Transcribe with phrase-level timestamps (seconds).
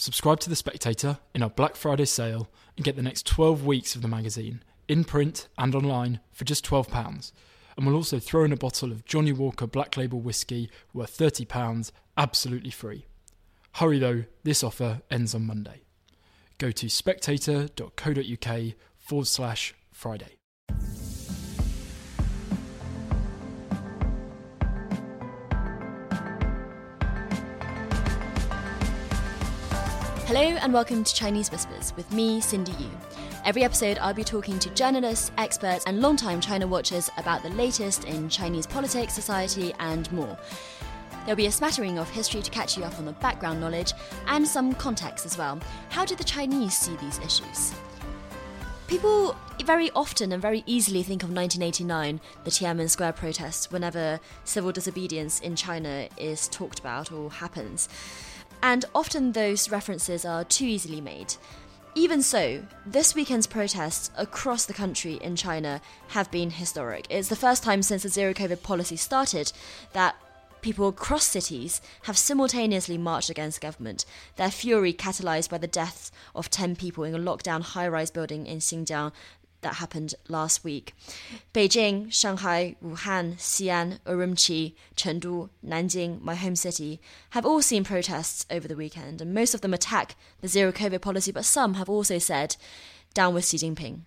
[0.00, 3.96] Subscribe to The Spectator in our Black Friday sale and get the next 12 weeks
[3.96, 7.32] of the magazine, in print and online, for just £12.
[7.76, 11.90] And we'll also throw in a bottle of Johnnie Walker Black Label Whiskey worth £30
[12.16, 13.06] absolutely free.
[13.72, 15.82] Hurry though, this offer ends on Monday.
[16.58, 20.37] Go to spectator.co.uk forward slash Friday.
[30.28, 32.90] Hello and welcome to Chinese Whispers with me, Cindy Yu.
[33.46, 38.04] Every episode, I'll be talking to journalists, experts, and longtime China watchers about the latest
[38.04, 40.36] in Chinese politics, society, and more.
[41.24, 43.94] There'll be a smattering of history to catch you up on the background knowledge
[44.26, 45.58] and some context as well.
[45.88, 47.72] How do the Chinese see these issues?
[48.86, 54.72] People very often and very easily think of 1989, the Tiananmen Square protests, whenever civil
[54.72, 57.88] disobedience in China is talked about or happens.
[58.62, 61.34] And often those references are too easily made.
[61.94, 67.06] Even so, this weekend's protests across the country in China have been historic.
[67.10, 69.52] It's the first time since the zero COVID policy started
[69.94, 70.14] that
[70.60, 74.04] people across cities have simultaneously marched against government,
[74.36, 78.46] their fury catalyzed by the deaths of 10 people in a lockdown high rise building
[78.46, 79.12] in Xinjiang
[79.60, 80.94] that happened last week.
[81.52, 88.68] Beijing, Shanghai, Wuhan, Xi'an, Urumqi, Chengdu, Nanjing, my home city, have all seen protests over
[88.68, 92.18] the weekend, and most of them attack the zero COVID policy, but some have also
[92.18, 92.56] said,
[93.14, 94.02] down with Xi Jinping.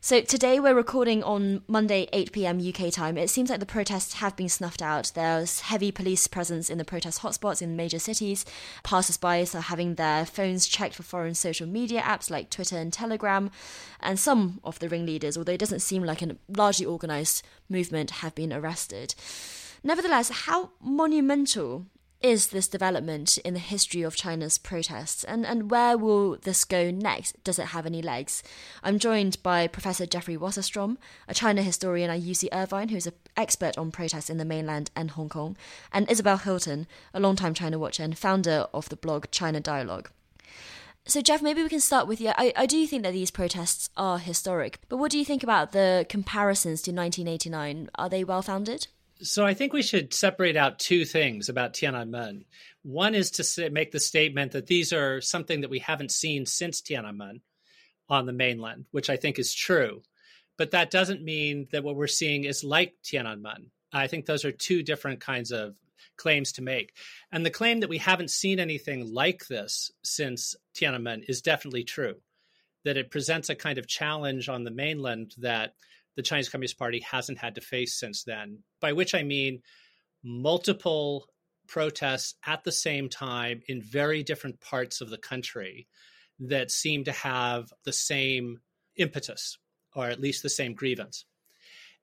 [0.00, 3.16] So today we're recording on Monday, 8 pm UK time.
[3.16, 5.10] It seems like the protests have been snuffed out.
[5.14, 8.44] There's heavy police presence in the protest hotspots in major cities.
[8.82, 13.50] Passers-by are having their phones checked for foreign social media apps like Twitter and Telegram.
[13.98, 18.34] And some of the ringleaders, although it doesn't seem like a largely organized movement, have
[18.34, 19.14] been arrested.
[19.82, 21.86] Nevertheless, how monumental
[22.24, 26.90] is this development in the history of China's protests, and, and where will this go
[26.90, 27.44] next?
[27.44, 28.42] Does it have any legs?
[28.82, 30.96] I'm joined by Professor Jeffrey Wasserstrom,
[31.28, 35.10] a China historian at UC Irvine, who's an expert on protests in the mainland and
[35.10, 35.54] Hong Kong,
[35.92, 40.08] and Isabel Hilton, a longtime China watcher and founder of the blog China Dialogue.
[41.04, 42.30] So, Jeff, maybe we can start with you.
[42.38, 45.72] I, I do think that these protests are historic, but what do you think about
[45.72, 47.90] the comparisons to 1989?
[47.96, 48.86] Are they well founded?
[49.24, 52.44] So I think we should separate out two things about Tiananmen.
[52.82, 56.82] One is to make the statement that these are something that we haven't seen since
[56.82, 57.40] Tiananmen
[58.10, 60.02] on the mainland, which I think is true.
[60.58, 63.70] But that doesn't mean that what we're seeing is like Tiananmen.
[63.94, 65.74] I think those are two different kinds of
[66.16, 66.92] claims to make.
[67.32, 72.16] And the claim that we haven't seen anything like this since Tiananmen is definitely true.
[72.84, 75.74] That it presents a kind of challenge on the mainland that
[76.16, 79.62] the Chinese Communist Party hasn't had to face since then, by which I mean
[80.22, 81.26] multiple
[81.66, 85.88] protests at the same time in very different parts of the country
[86.38, 88.60] that seem to have the same
[88.96, 89.58] impetus
[89.94, 91.24] or at least the same grievance.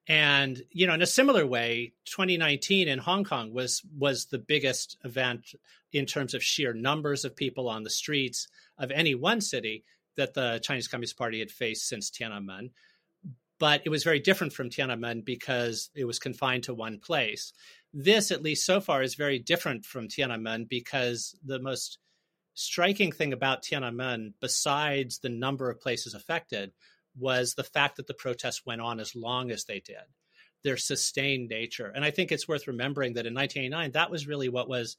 [0.07, 4.97] And you know, in a similar way, 2019 in Hong Kong was was the biggest
[5.03, 5.53] event
[5.93, 9.83] in terms of sheer numbers of people on the streets of any one city
[10.17, 12.71] that the Chinese Communist Party had faced since Tiananmen
[13.61, 17.53] but it was very different from Tiananmen because it was confined to one place.
[17.93, 21.99] This, at least so far, is very different from Tiananmen because the most
[22.55, 26.71] striking thing about Tiananmen, besides the number of places affected,
[27.15, 30.09] was the fact that the protests went on as long as they did,
[30.63, 31.91] their sustained nature.
[31.93, 34.97] And I think it's worth remembering that in 1989, that was really what was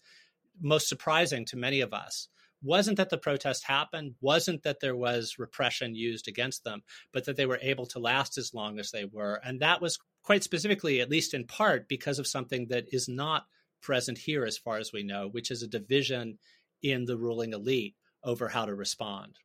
[0.61, 2.29] most surprising to many of us
[2.63, 7.37] wasn't that the protest happened, wasn't that there was repression used against them, but that
[7.37, 9.41] they were able to last as long as they were.
[9.45, 13.47] And that was quite specifically, at least in part, because of something that is not
[13.81, 16.39] present here, as far as we know, which is a division
[16.83, 19.39] in the ruling elite over how to respond.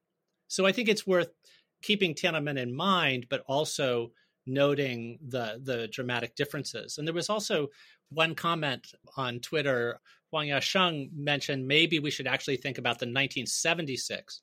[0.47, 1.29] So I think it's worth
[1.81, 4.11] keeping Tiananmen in mind, but also
[4.45, 6.97] noting the the dramatic differences.
[6.97, 7.67] And there was also
[8.09, 14.41] one comment on Twitter Huang Yasheng mentioned maybe we should actually think about the 1976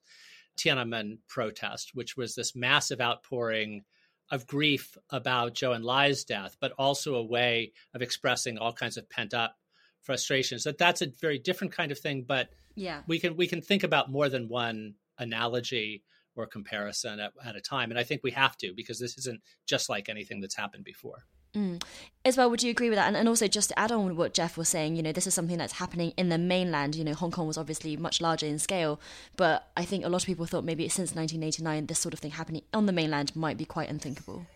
[0.57, 3.85] Tiananmen protest, which was this massive outpouring
[4.31, 9.09] of grief about Zhou Enlai's death, but also a way of expressing all kinds of
[9.11, 9.57] pent up
[10.03, 10.65] frustrations.
[10.65, 13.83] That that's a very different kind of thing, but yeah, we can we can think
[13.83, 16.03] about more than one analogy
[16.37, 19.41] or comparison at, at a time, and I think we have to because this isn't
[19.67, 21.27] just like anything that's happened before.
[21.55, 21.83] Mm.
[22.25, 23.07] Isabel, would you agree with that?
[23.07, 25.35] And, and also, just to add on what Jeff was saying, you know, this is
[25.35, 26.97] something that's happening in the mainland.
[26.97, 28.99] You know, Hong Kong was obviously much larger in scale,
[29.37, 32.33] but I think a lot of people thought maybe since 1989, this sort of thing
[32.33, 34.47] happening on the mainland might be quite unthinkable.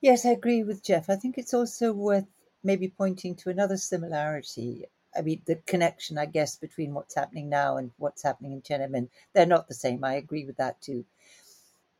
[0.00, 1.10] Yes, I agree with Jeff.
[1.10, 2.26] I think it's also worth
[2.64, 4.86] maybe pointing to another similarity
[5.16, 9.08] I mean, the connection, I guess, between what's happening now and what's happening in Tiananmen,
[9.32, 10.04] they're not the same.
[10.04, 11.04] I agree with that too.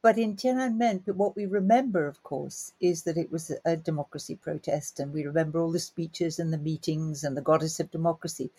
[0.03, 4.99] But in Tiananmen, what we remember, of course, is that it was a democracy protest,
[4.99, 8.51] and we remember all the speeches and the meetings and the goddess of democracy.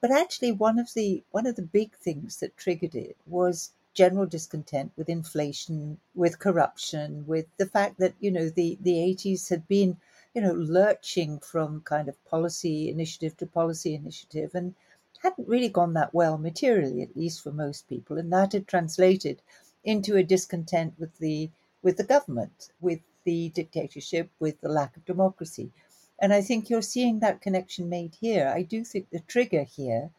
[0.00, 4.24] But actually, one of the one of the big things that triggered it was general
[4.24, 9.68] discontent with inflation, with corruption, with the fact that you know the the 80s had
[9.68, 9.98] been
[10.32, 14.74] you know lurching from kind of policy initiative to policy initiative and
[15.18, 19.42] hadn't really gone that well materially, at least for most people, and that had translated
[19.84, 21.50] into a discontent with the
[21.82, 25.70] with the government, with the dictatorship, with the lack of democracy.
[26.18, 28.52] And I think you're seeing that connection made here.
[28.54, 30.10] I do think the trigger here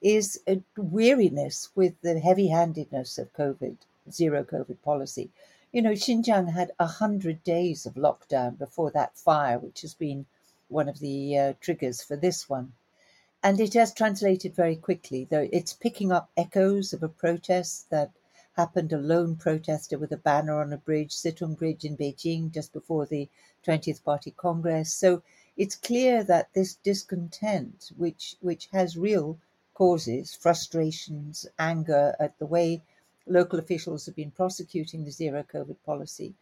[0.00, 3.76] is a weariness with the heavy handedness of COVID,
[4.10, 5.30] zero COVID policy.
[5.72, 10.24] You know, Xinjiang had 100 days of lockdown before that fire, which has been
[10.68, 12.72] one of the uh, triggers for this one.
[13.42, 18.10] And it has translated very quickly, though it's picking up echoes of a protest that
[18.56, 22.72] happened a lone protester with a banner on a bridge, Sitong Bridge in Beijing, just
[22.72, 23.28] before the
[23.66, 24.92] 20th Party Congress.
[24.92, 25.22] So
[25.56, 29.38] it's clear that this discontent, which, which has real
[29.74, 32.82] causes frustrations, anger at the way
[33.26, 36.34] local officials have been prosecuting the zero COVID policy,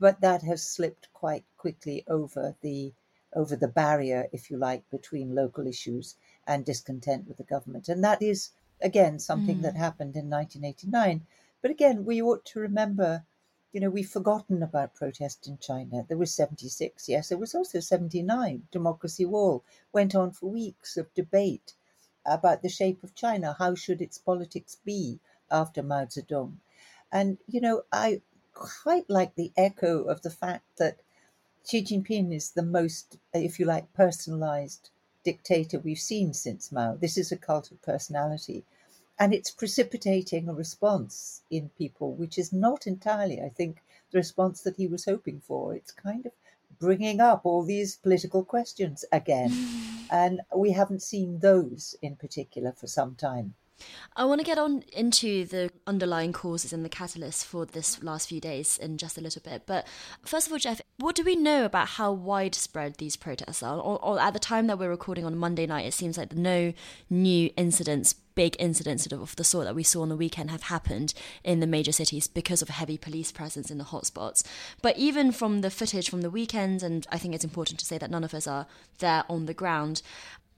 [0.00, 2.92] but that has slipped quite quickly over the
[3.34, 6.16] over the barrier, if you like, between local issues
[6.46, 7.88] and discontent with the government.
[7.88, 8.50] And that is
[8.80, 9.62] again something mm.
[9.62, 11.26] that happened in 1989.
[11.60, 13.24] But again, we ought to remember,
[13.72, 16.04] you know, we've forgotten about protest in China.
[16.06, 18.68] There was 76, yes, there was also 79.
[18.70, 21.74] Democracy Wall went on for weeks of debate
[22.24, 23.56] about the shape of China.
[23.58, 25.18] How should its politics be
[25.50, 26.58] after Mao Zedong?
[27.10, 28.22] And, you know, I
[28.52, 30.98] quite like the echo of the fact that
[31.64, 34.90] Xi Jinping is the most, if you like, personalized
[35.24, 36.94] dictator we've seen since Mao.
[36.94, 38.64] This is a cult of personality.
[39.18, 44.60] And it's precipitating a response in people, which is not entirely, I think, the response
[44.62, 45.74] that he was hoping for.
[45.74, 46.32] It's kind of
[46.78, 49.50] bringing up all these political questions again.
[49.50, 49.88] Mm.
[50.10, 53.54] and we haven't seen those in particular for some time.
[54.16, 58.28] I want to get on into the underlying causes and the catalysts for this last
[58.28, 59.62] few days in just a little bit.
[59.66, 59.86] But
[60.24, 63.76] first of all, Jeff, what do we know about how widespread these protests are?
[63.78, 66.72] Or, or at the time that we're recording on Monday night, it seems like no
[67.08, 71.12] new incidents big incidents of the sort that we saw on the weekend have happened
[71.42, 74.44] in the major cities because of heavy police presence in the hotspots.
[74.80, 77.98] But even from the footage from the weekend, and I think it's important to say
[77.98, 78.68] that none of us are
[79.00, 80.02] there on the ground,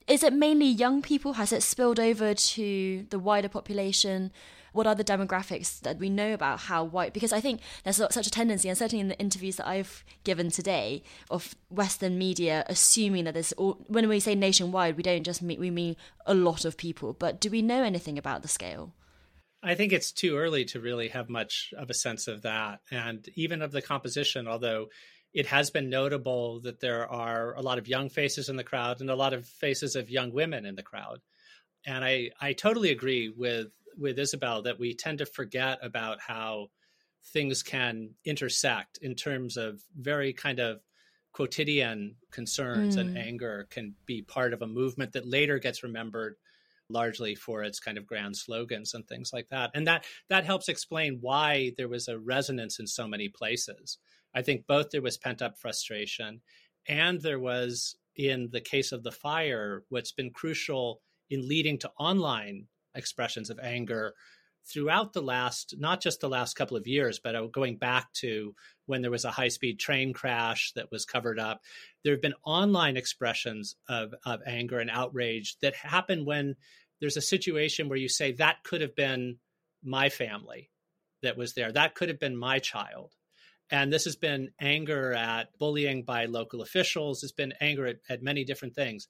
[0.07, 1.33] is it mainly young people?
[1.33, 4.31] Has it spilled over to the wider population?
[4.73, 7.13] What are the demographics that we know about how white?
[7.13, 10.49] Because I think there's such a tendency, and certainly in the interviews that I've given
[10.49, 15.41] today, of Western media assuming that there's all, when we say nationwide, we don't just
[15.41, 17.13] mean we mean a lot of people.
[17.13, 18.93] But do we know anything about the scale?
[19.61, 23.27] I think it's too early to really have much of a sense of that, and
[23.35, 24.47] even of the composition.
[24.47, 24.87] Although
[25.33, 29.01] it has been notable that there are a lot of young faces in the crowd
[29.01, 31.21] and a lot of faces of young women in the crowd.
[31.85, 33.67] And I, I totally agree with
[33.97, 36.67] with Isabel that we tend to forget about how
[37.33, 40.81] things can intersect in terms of very kind of
[41.33, 43.01] quotidian concerns mm.
[43.01, 46.35] and anger can be part of a movement that later gets remembered
[46.89, 50.67] largely for its kind of grand slogans and things like that and that that helps
[50.67, 53.97] explain why there was a resonance in so many places
[54.33, 56.41] I think both there was pent up frustration
[56.87, 61.91] and there was, in the case of the fire, what's been crucial in leading to
[61.97, 64.13] online expressions of anger
[64.65, 68.53] throughout the last, not just the last couple of years, but uh, going back to
[68.85, 71.61] when there was a high speed train crash that was covered up.
[72.03, 76.55] There have been online expressions of, of anger and outrage that happen when
[76.99, 79.37] there's a situation where you say, that could have been
[79.83, 80.69] my family
[81.23, 83.13] that was there, that could have been my child.
[83.71, 87.23] And this has been anger at bullying by local officials.
[87.23, 89.07] It's been anger at, at many different things.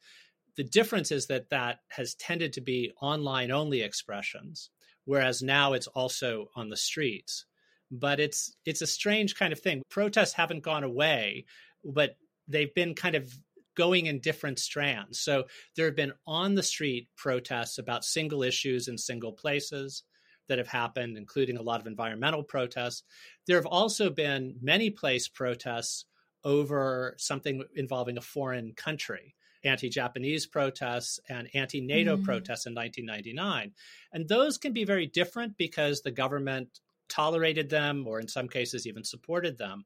[0.55, 4.69] The difference is that that has tended to be online only expressions,
[5.05, 7.45] whereas now it's also on the streets.
[7.89, 9.81] But it's it's a strange kind of thing.
[9.89, 11.45] Protests haven't gone away,
[11.83, 12.15] but
[12.47, 13.33] they've been kind of
[13.75, 15.19] going in different strands.
[15.19, 20.03] So there have been on the street protests about single issues in single places
[20.51, 23.03] that have happened, including a lot of environmental protests.
[23.47, 26.03] There have also been many place protests
[26.43, 32.25] over something involving a foreign country anti Japanese protests and anti NATO mm.
[32.25, 33.71] protests in 1999.
[34.11, 38.85] And those can be very different because the government tolerated them or, in some cases,
[38.85, 39.85] even supported them.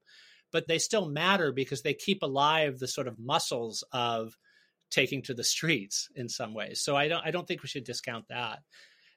[0.51, 4.35] But they still matter because they keep alive the sort of muscles of
[4.89, 6.81] taking to the streets in some ways.
[6.81, 8.63] So I don't I don't think we should discount that.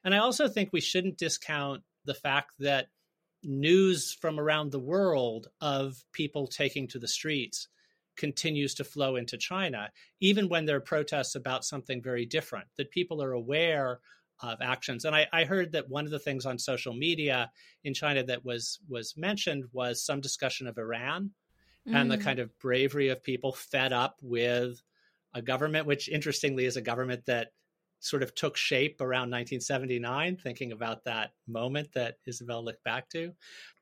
[0.03, 2.87] And I also think we shouldn't discount the fact that
[3.43, 7.67] news from around the world of people taking to the streets
[8.17, 9.89] continues to flow into China,
[10.19, 13.99] even when there are protests about something very different, that people are aware
[14.41, 15.05] of actions.
[15.05, 17.51] And I, I, heard that one of the things on social media
[17.83, 21.31] in China that was was mentioned was some discussion of Iran
[21.87, 21.95] mm.
[21.95, 22.23] and the mm.
[22.23, 24.81] kind of bravery of people fed up with
[25.33, 27.49] a government, which interestingly is a government that
[27.99, 33.33] sort of took shape around 1979, thinking about that moment that Isabel looked back to,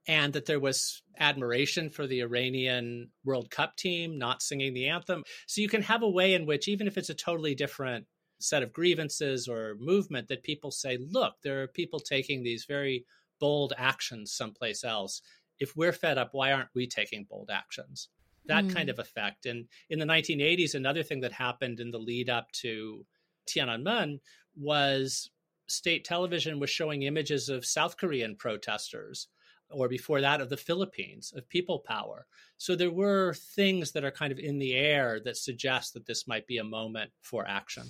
[0.07, 5.23] and that there was admiration for the Iranian World Cup team not singing the anthem.
[5.47, 8.05] So you can have a way in which, even if it's a totally different
[8.39, 13.05] set of grievances or movement, that people say, look, there are people taking these very
[13.39, 15.21] bold actions someplace else.
[15.59, 18.09] If we're fed up, why aren't we taking bold actions?
[18.45, 18.73] That mm.
[18.73, 19.45] kind of effect.
[19.45, 23.05] And in the 1980s, another thing that happened in the lead up to
[23.47, 24.19] Tiananmen
[24.55, 25.29] was
[25.67, 29.27] state television was showing images of South Korean protesters,
[29.69, 32.25] or before that of the Philippines, of people power.
[32.57, 36.27] So there were things that are kind of in the air that suggest that this
[36.27, 37.87] might be a moment for action.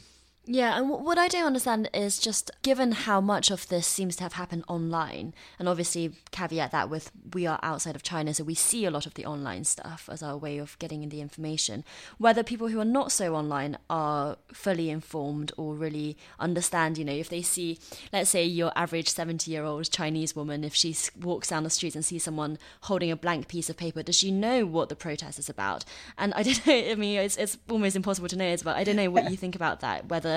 [0.50, 4.24] Yeah, and what I don't understand is just given how much of this seems to
[4.24, 8.56] have happened online, and obviously caveat that with we are outside of China, so we
[8.56, 11.84] see a lot of the online stuff as our way of getting in the information.
[12.18, 17.12] Whether people who are not so online are fully informed or really understand, you know,
[17.12, 17.78] if they see,
[18.14, 21.94] let's say, your average 70 year old Chinese woman, if she walks down the street
[21.94, 25.40] and sees someone holding a blank piece of paper, does she know what the protest
[25.40, 25.84] is about?
[26.18, 28.96] And I don't know, I mean, it's, it's almost impossible to know, but I don't
[28.96, 30.37] know what you think about that, whether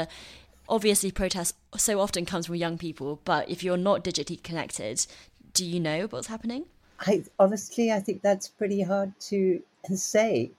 [0.69, 5.07] obviously protest so often comes from young people, but if you're not digitally connected,
[5.53, 6.65] do you know what's happening?
[7.01, 9.63] I honestly, I think that's pretty hard to
[9.95, 10.51] say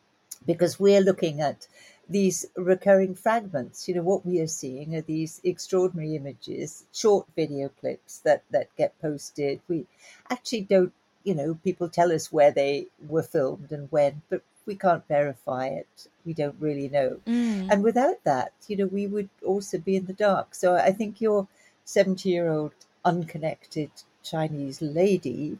[0.45, 1.67] because we're looking at
[2.09, 3.87] these recurring fragments.
[3.87, 8.75] You know, what we are seeing are these extraordinary images, short video clips that, that
[8.75, 9.61] get posted.
[9.67, 9.85] We
[10.29, 10.93] actually don't,
[11.23, 15.67] you know, people tell us where they were filmed and when, but we can't verify
[15.67, 16.07] it.
[16.25, 17.19] We don't really know.
[17.25, 17.69] Mm.
[17.71, 20.55] And without that, you know, we would also be in the dark.
[20.55, 21.47] So I think your
[21.85, 23.91] 70 year old unconnected
[24.23, 25.57] Chinese lady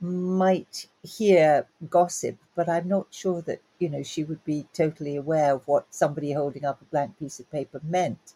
[0.00, 5.54] might hear gossip, but I'm not sure that, you know, she would be totally aware
[5.54, 8.34] of what somebody holding up a blank piece of paper meant.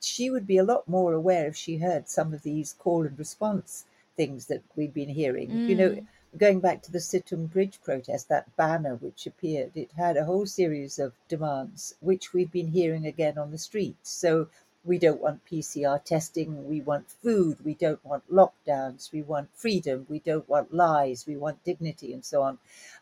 [0.00, 3.18] She would be a lot more aware if she heard some of these call and
[3.18, 3.84] response
[4.16, 5.50] things that we've been hearing.
[5.50, 5.68] Mm.
[5.68, 6.06] You know, mm
[6.38, 10.46] going back to the Sitong Bridge protest, that banner which appeared, it had a whole
[10.46, 14.10] series of demands, which we've been hearing again on the streets.
[14.10, 14.48] So
[14.84, 20.06] we don't want PCR testing, we want food, we don't want lockdowns, we want freedom,
[20.08, 22.58] we don't want lies, we want dignity, and so on.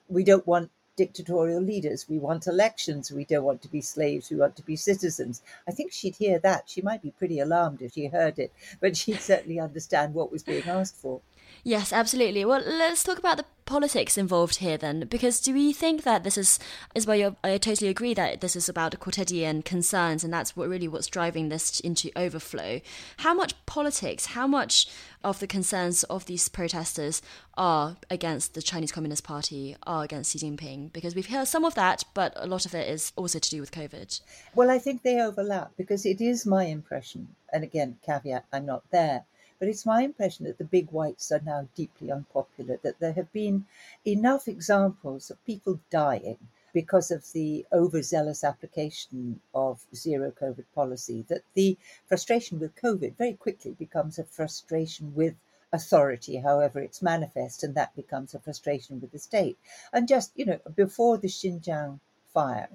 [0.09, 2.09] We don't want dictatorial leaders.
[2.09, 3.13] We want elections.
[3.13, 4.31] We don't want to be slaves.
[4.31, 5.43] We want to be citizens.
[5.69, 6.65] I think she'd hear that.
[6.67, 10.43] She might be pretty alarmed if she heard it, but she'd certainly understand what was
[10.43, 11.21] being asked for.
[11.65, 12.45] Yes, absolutely.
[12.45, 16.39] Well, let's talk about the politics involved here then, because do we think that this
[16.39, 16.61] is
[16.95, 20.87] is where I totally agree that this is about quotidian concerns, and that's what really
[20.87, 22.81] what's driving this into overflow.
[23.19, 24.87] How much politics, how much
[25.25, 27.21] of the concerns of these protesters
[27.57, 30.93] are against the Chinese Communist Party, are against Xi Jinping?
[30.93, 33.61] Because we've heard some of that, but a lot of it is also to do
[33.61, 34.21] with COVID.
[34.55, 38.85] Well, I think they overlap because it is my impression, and again, caveat, I'm not
[38.93, 39.25] there
[39.59, 43.33] but it's my impression that the big whites are now deeply unpopular, that there have
[43.33, 43.67] been
[44.05, 46.39] enough examples of people dying
[46.73, 53.33] because of the overzealous application of zero COVID policy, that the frustration with COVID very
[53.33, 55.35] quickly becomes a frustration with
[55.73, 59.57] authority, however it's manifest, and that becomes a frustration with the state.
[59.93, 62.01] And just, you know, before the Xinjiang
[62.33, 62.69] fire,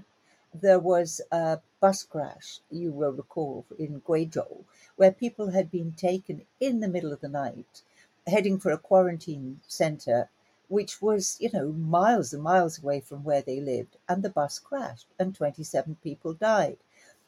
[0.54, 4.64] there was a bus crash, you will recall, in Guizhou,
[4.96, 7.82] where people had been taken in the middle of the night,
[8.28, 10.30] heading for a quarantine center,
[10.68, 14.60] which was, you know, miles and miles away from where they lived, and the bus
[14.60, 16.78] crashed, and 27 people died.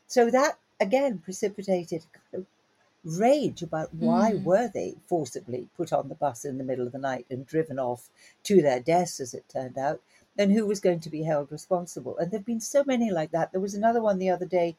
[0.07, 2.45] So that again precipitated kind of
[3.03, 4.43] rage about why mm.
[4.43, 7.79] were they forcibly put on the bus in the middle of the night and driven
[7.79, 8.09] off
[8.43, 10.01] to their deaths, as it turned out
[10.37, 12.17] and who was going to be held responsible.
[12.17, 13.51] And there have been so many like that.
[13.51, 14.75] There was another one the other day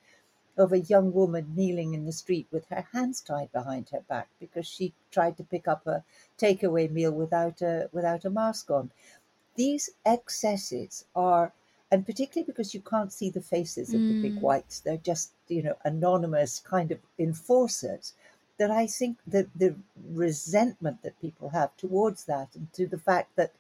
[0.57, 4.29] of a young woman kneeling in the street with her hands tied behind her back
[4.39, 6.05] because she tried to pick up a
[6.39, 8.91] takeaway meal without a without a mask on.
[9.57, 11.53] These excesses are
[11.91, 14.09] and particularly because you can't see the faces of mm.
[14.09, 14.41] the big mm.
[14.41, 18.15] whites, they're just, you know, anonymous kind of enforcers.
[18.59, 19.77] That I think that the
[20.11, 23.53] resentment that people have towards that and to the fact that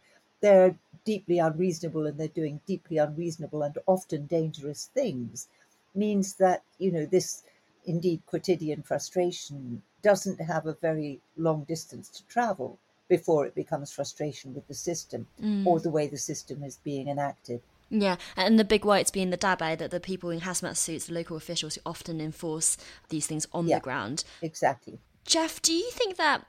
[0.44, 5.48] they're deeply unreasonable and they're doing deeply unreasonable and often dangerous things
[5.94, 7.44] means that, you know, this
[7.86, 14.54] indeed quotidian frustration doesn't have a very long distance to travel before it becomes frustration
[14.54, 15.64] with the system mm.
[15.64, 17.62] or the way the system is being enacted.
[17.88, 21.14] Yeah, and the big whites being the dabai, that the people in hazmat suits, the
[21.14, 22.76] local officials who often enforce
[23.08, 24.24] these things on yeah, the ground.
[24.42, 24.98] Exactly.
[25.24, 26.44] Jeff, do you think that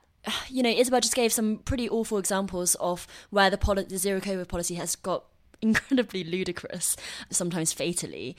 [0.49, 4.19] you know, Isabel just gave some pretty awful examples of where the, poli- the zero
[4.19, 5.25] COVID policy has got
[5.61, 6.95] incredibly ludicrous,
[7.29, 8.35] sometimes fatally.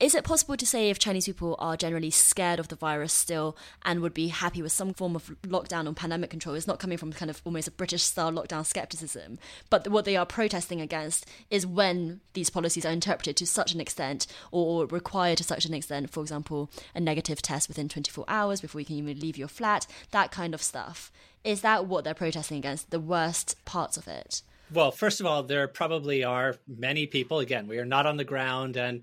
[0.00, 3.56] Is it possible to say if Chinese people are generally scared of the virus still
[3.82, 6.54] and would be happy with some form of lockdown or pandemic control?
[6.54, 9.40] It's not coming from kind of almost a British style lockdown skepticism,
[9.70, 13.80] but what they are protesting against is when these policies are interpreted to such an
[13.80, 18.60] extent or required to such an extent, for example, a negative test within 24 hours
[18.60, 21.10] before you can even leave your flat, that kind of stuff.
[21.42, 24.42] Is that what they're protesting against, the worst parts of it?
[24.72, 27.40] Well, first of all, there probably are many people.
[27.40, 28.76] Again, we are not on the ground.
[28.76, 29.02] And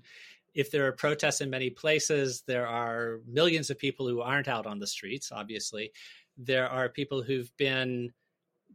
[0.56, 4.66] if there are protests in many places, there are millions of people who aren't out
[4.66, 5.92] on the streets, obviously.
[6.38, 8.12] There are people who've been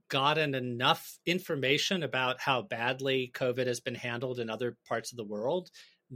[0.08, 5.24] gotten enough information about how badly COVID has been handled in other parts of the
[5.24, 5.72] world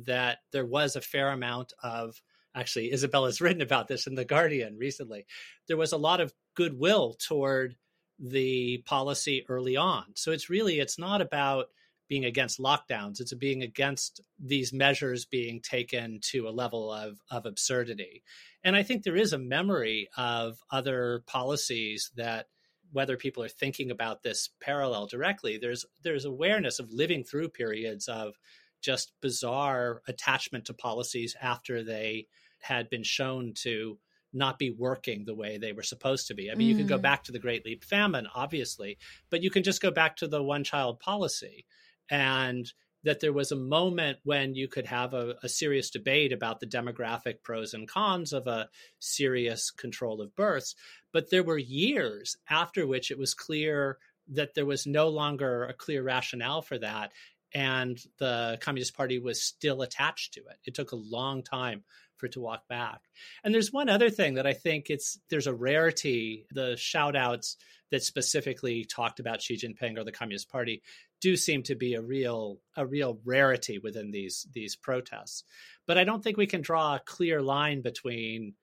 [0.05, 2.22] that there was a fair amount of
[2.53, 5.25] actually Isabella's written about this in the Guardian recently.
[5.67, 7.75] There was a lot of goodwill toward
[8.19, 10.03] the policy early on.
[10.13, 11.67] So it's really it's not about
[12.07, 13.19] being against lockdowns.
[13.19, 18.24] It's being against these measures being taken to a level of, of absurdity.
[18.63, 22.47] And I think there is a memory of other policies that
[22.91, 28.07] whether people are thinking about this parallel directly, there's there's awareness of living through periods
[28.07, 28.35] of
[28.81, 32.27] just bizarre attachment to policies after they
[32.59, 33.97] had been shown to
[34.31, 36.51] not be working the way they were supposed to be.
[36.51, 36.71] I mean, mm.
[36.71, 37.03] you can go mm.
[37.03, 38.97] back to the Great Leap Famine, obviously,
[39.29, 41.65] but you can just go back to the one child policy
[42.09, 42.71] and
[43.05, 46.65] that there was a moment when you could have a, a, serious debate about the
[46.65, 48.67] demographic pros and cons of a
[49.00, 50.75] serious control of births.
[51.13, 55.74] But there were years after which it was clear that there was no longer a
[55.74, 57.12] clear rationale for that.
[57.53, 60.58] And the Communist Party was still attached to it.
[60.65, 61.84] It took a long time
[62.17, 63.01] for it to walk back.
[63.43, 66.47] And there's one other thing that I think it's there's a rarity.
[66.51, 67.58] The shout outs
[67.91, 70.82] that specifically talked about Xi Jinping or the Communist Party
[71.21, 75.43] do seem to be a real a real rarity within these these protests.
[75.88, 78.54] But I don't think we can draw a clear line between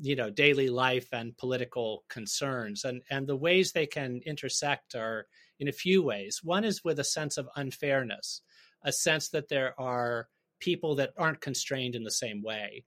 [0.00, 2.84] you know daily life and political concerns.
[2.84, 5.26] And and the ways they can intersect are
[5.58, 6.40] in a few ways.
[6.42, 8.42] One is with a sense of unfairness
[8.84, 10.28] a sense that there are
[10.60, 12.84] people that aren't constrained in the same way.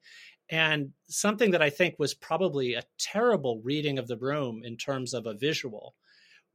[0.50, 5.16] And something that i think was probably a terrible reading of the room in terms
[5.16, 5.96] of a visual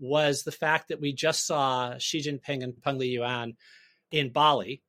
[0.01, 3.55] was the fact that we just saw Xi Jinping and Peng Liyuan
[4.11, 4.83] in Bali,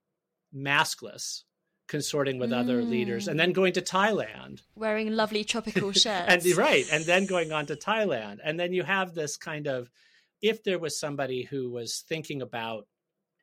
[0.55, 1.43] maskless,
[1.87, 2.57] consorting with mm.
[2.57, 6.45] other leaders, and then going to Thailand, wearing lovely tropical shirts.
[6.45, 9.91] and right, and then going on to Thailand, and then you have this kind of,
[10.41, 12.87] if there was somebody who was thinking about,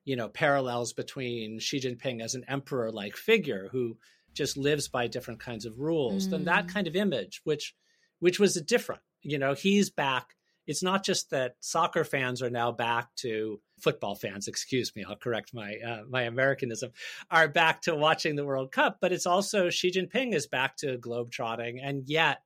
[0.05, 3.99] you know, parallels between Xi Jinping as an emperor-like figure who
[4.33, 6.31] just lives by different kinds of rules, mm.
[6.31, 6.73] then that mm.
[6.73, 7.75] kind of image, which,
[8.21, 9.03] which was different.
[9.21, 10.35] You know, he's back
[10.69, 15.17] it's not just that soccer fans are now back to football fans, excuse me, I'll
[15.17, 16.93] correct my uh, my Americanism,
[17.31, 20.99] are back to watching the World Cup, but it's also Xi Jinping is back to
[20.99, 22.43] globetrotting, and yet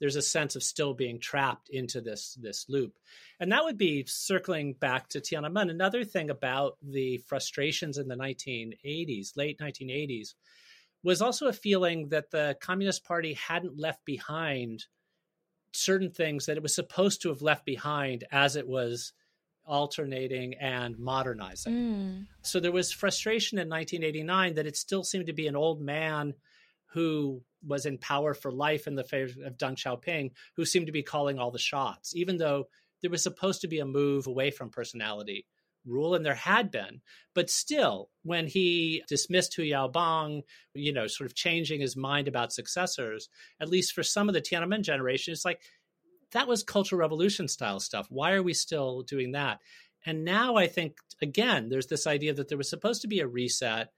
[0.00, 2.98] there's a sense of still being trapped into this this loop,
[3.38, 5.70] and that would be circling back to Tiananmen.
[5.70, 10.34] Another thing about the frustrations in the 1980s, late 1980s,
[11.04, 14.86] was also a feeling that the Communist Party hadn't left behind
[15.72, 19.12] certain things that it was supposed to have left behind as it was
[19.64, 21.72] alternating and modernizing.
[21.72, 22.26] Mm.
[22.42, 26.34] So there was frustration in 1989 that it still seemed to be an old man
[26.86, 30.92] who was in power for life in the face of Deng Xiaoping, who seemed to
[30.92, 32.68] be calling all the shots, even though
[33.00, 35.46] there was supposed to be a move away from personality
[35.86, 37.00] rule, and there had been.
[37.34, 40.42] But still, when he dismissed Hu Yaobang,
[40.74, 43.28] you know, sort of changing his mind about successors,
[43.60, 45.62] at least for some of the Tiananmen generation, it's like
[46.32, 48.06] that was Cultural Revolution style stuff.
[48.10, 49.60] Why are we still doing that?
[50.04, 53.26] And now I think, again, there's this idea that there was supposed to be a
[53.26, 53.88] reset.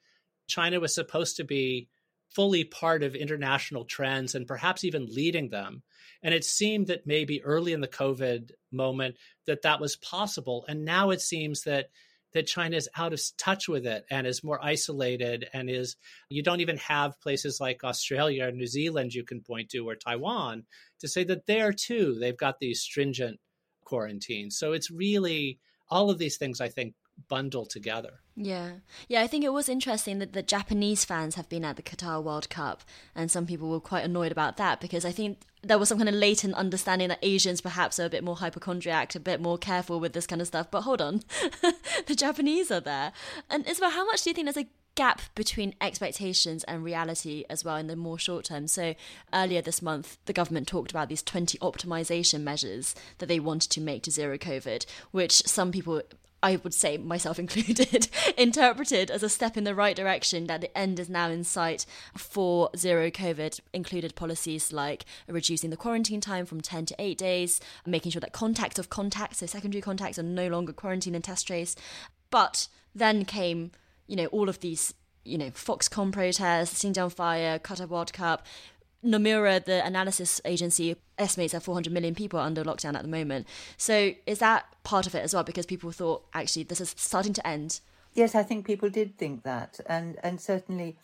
[0.46, 1.88] China was supposed to be
[2.34, 5.82] fully part of international trends and perhaps even leading them.
[6.22, 10.64] And it seemed that maybe early in the COVID moment that that was possible.
[10.68, 11.86] And now it seems that
[12.34, 15.96] that China is out of touch with it and is more isolated and is
[16.28, 19.94] you don't even have places like Australia or New Zealand you can point to or
[19.94, 20.64] Taiwan
[21.00, 23.38] to say that there too they've got these stringent
[23.84, 24.58] quarantines.
[24.58, 26.94] So it's really all of these things I think
[27.28, 28.20] bundle together.
[28.36, 28.72] Yeah.
[29.08, 32.22] Yeah, I think it was interesting that the Japanese fans have been at the Qatar
[32.22, 32.82] World Cup,
[33.14, 36.08] and some people were quite annoyed about that because I think there was some kind
[36.08, 40.00] of latent understanding that Asians perhaps are a bit more hypochondriac, a bit more careful
[40.00, 40.70] with this kind of stuff.
[40.70, 41.22] But hold on,
[42.06, 43.12] the Japanese are there.
[43.50, 47.64] And Isabel, how much do you think there's a gap between expectations and reality as
[47.64, 48.68] well in the more short term.
[48.68, 48.94] So
[49.32, 53.80] earlier this month, the government talked about these 20 optimization measures that they wanted to
[53.80, 56.02] make to zero COVID, which some people
[56.44, 60.76] I would say myself included, interpreted as a step in the right direction that the
[60.76, 66.44] end is now in sight for zero COVID, included policies like reducing the quarantine time
[66.44, 70.22] from 10 to 8 days, making sure that contacts of contacts, so secondary contacts, are
[70.22, 71.80] no longer quarantined and test traced.
[72.30, 73.70] But then came,
[74.06, 74.92] you know, all of these,
[75.24, 78.44] you know, Foxconn protests, Xinjiang fire, Qatar World Cup,
[79.04, 83.46] Nomura, the analysis agency, estimates that 400 million people are under lockdown at the moment.
[83.76, 85.44] So is that part of it as well?
[85.44, 87.80] Because people thought actually this is starting to end.
[88.14, 90.96] Yes, I think people did think that, and and certainly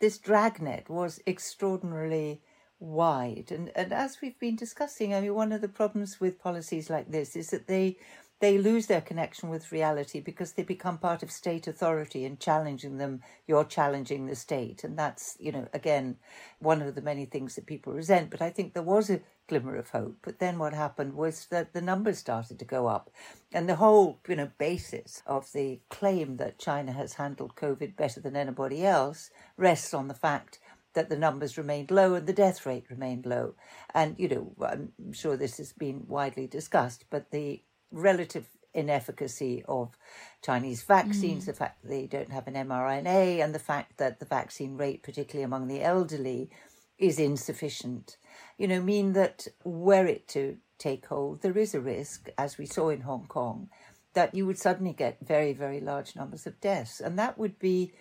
[0.00, 2.42] this dragnet was extraordinarily
[2.78, 3.50] wide.
[3.50, 7.10] And and as we've been discussing, I mean, one of the problems with policies like
[7.10, 7.96] this is that they
[8.40, 12.98] they lose their connection with reality because they become part of state authority and challenging
[12.98, 14.84] them, you're challenging the state.
[14.84, 16.16] And that's, you know, again,
[16.60, 18.30] one of the many things that people resent.
[18.30, 20.18] But I think there was a glimmer of hope.
[20.22, 23.10] But then what happened was that the numbers started to go up.
[23.52, 28.20] And the whole, you know, basis of the claim that China has handled COVID better
[28.20, 30.60] than anybody else rests on the fact
[30.94, 33.54] that the numbers remained low and the death rate remained low.
[33.94, 39.96] And, you know, I'm sure this has been widely discussed, but the relative inefficacy of
[40.42, 41.46] Chinese vaccines, mm.
[41.46, 45.02] the fact that they don't have an mRNA, and the fact that the vaccine rate,
[45.02, 46.50] particularly among the elderly,
[46.98, 48.16] is insufficient,
[48.56, 52.66] you know, mean that were it to take hold, there is a risk, as we
[52.66, 53.68] saw in Hong Kong,
[54.14, 57.00] that you would suddenly get very, very large numbers of deaths.
[57.00, 57.92] And that would be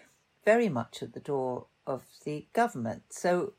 [0.46, 3.04] very much at the door of the government.
[3.10, 3.54] So,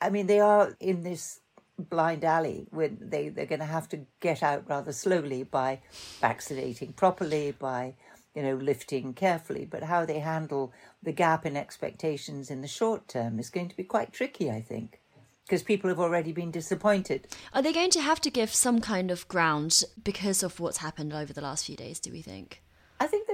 [0.00, 1.40] I mean, they are in this
[1.78, 5.80] blind alley when they, they're going to have to get out rather slowly by
[6.20, 7.94] vaccinating properly, by
[8.34, 13.08] you know, lifting carefully, but how they handle the gap in expectations in the short
[13.08, 15.00] term is going to be quite tricky, I think,
[15.46, 17.28] because people have already been disappointed.
[17.54, 21.14] Are they going to have to give some kind of ground because of what's happened
[21.14, 22.62] over the last few days, do we think?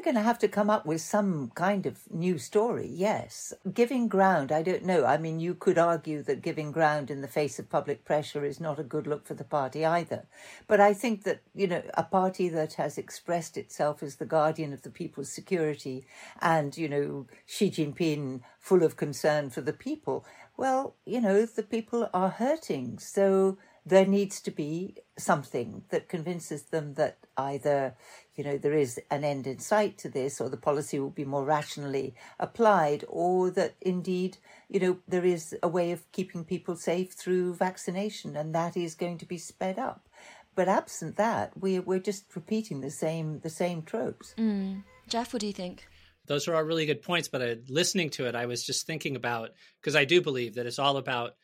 [0.03, 3.53] They're going to have to come up with some kind of new story, yes.
[3.73, 5.05] Giving ground, I don't know.
[5.05, 8.59] I mean, you could argue that giving ground in the face of public pressure is
[8.59, 10.25] not a good look for the party either.
[10.67, 14.73] But I think that, you know, a party that has expressed itself as the guardian
[14.73, 16.05] of the people's security
[16.41, 20.25] and, you know, Xi Jinping full of concern for the people,
[20.57, 22.99] well, you know, the people are hurting.
[22.99, 27.95] So there needs to be something that convinces them that either
[28.35, 31.25] you know there is an end in sight to this or the policy will be
[31.25, 36.77] more rationally applied or that indeed you know there is a way of keeping people
[36.77, 40.09] safe through vaccination and that is going to be sped up.
[40.55, 44.35] But absent that we we're just repeating the same the same tropes.
[44.39, 44.85] Mm.
[45.09, 45.87] jeff what do you think?
[46.27, 49.17] Those are all really good points but uh, listening to it i was just thinking
[49.17, 51.35] about because i do believe that it's all about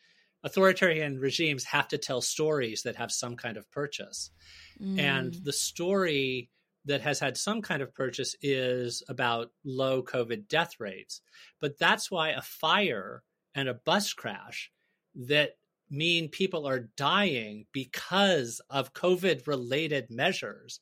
[0.43, 4.31] authoritarian regimes have to tell stories that have some kind of purchase.
[4.81, 4.99] Mm.
[4.99, 6.49] And the story
[6.85, 11.21] that has had some kind of purchase is about low COVID death rates.
[11.59, 13.23] But that's why a fire
[13.53, 14.71] and a bus crash
[15.15, 15.51] that
[15.89, 20.79] mean people are dying because of COVID related measures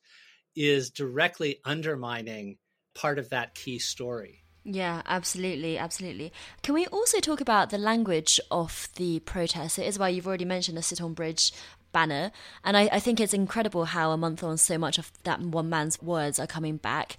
[0.54, 2.58] is directly undermining
[2.94, 4.44] part of that key story.
[4.70, 6.30] Yeah, absolutely, absolutely.
[6.62, 9.78] Can we also talk about the language of the protest?
[9.78, 11.52] It is why you've already mentioned the Sitong Bridge
[11.90, 12.32] banner.
[12.62, 15.70] And I, I, think it's incredible how a month on so much of that one
[15.70, 17.16] man's words are coming back.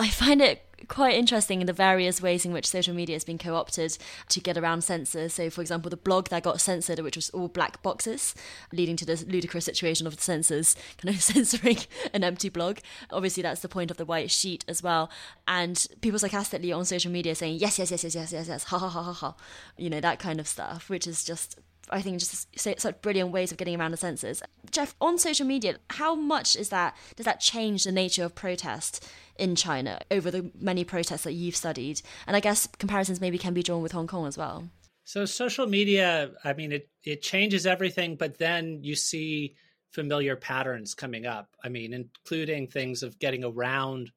[0.00, 3.36] I find it quite interesting in the various ways in which social media has been
[3.36, 3.98] co-opted
[4.30, 5.34] to get around censors.
[5.34, 8.34] So, for example, the blog that got censored, which was all black boxes,
[8.72, 11.76] leading to this ludicrous situation of the censors kind of censoring
[12.14, 12.78] an empty blog.
[13.12, 15.10] Obviously, that's the point of the white sheet as well.
[15.46, 18.78] And people sarcastically on social media saying yes, yes, yes, yes, yes, yes, yes, ha
[18.78, 19.34] ha ha ha ha,
[19.76, 21.58] you know that kind of stuff, which is just
[21.90, 24.42] I think just such brilliant ways of getting around the censors.
[24.70, 26.96] Jeff, on social media, how much is that?
[27.16, 29.06] Does that change the nature of protest
[29.38, 32.02] in China over the many protests that you've studied?
[32.26, 34.68] And I guess comparisons maybe can be drawn with Hong Kong as well.
[35.04, 39.56] So social media, I mean, it it changes everything, but then you see
[39.92, 41.48] familiar patterns coming up.
[41.64, 44.12] I mean, including things of getting around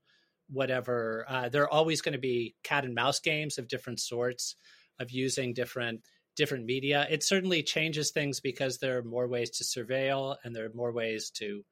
[0.49, 1.25] whatever.
[1.27, 4.55] Uh, there are always going to be cat and mouse games of different sorts,
[4.99, 6.01] of using different
[6.35, 7.07] different media.
[7.09, 10.91] It certainly changes things because there are more ways to surveil and there are more
[10.91, 11.63] ways to